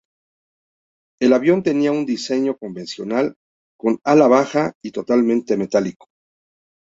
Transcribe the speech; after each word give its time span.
El 1.21 1.31
avión 1.31 1.61
tenía 1.61 1.91
un 1.91 2.07
diseño 2.07 2.57
convencional, 2.57 3.35
con 3.77 3.99
ala 4.03 4.27
baja 4.27 4.73
y 4.83 4.89
totalmente 4.89 5.55
metálico. 5.57 6.07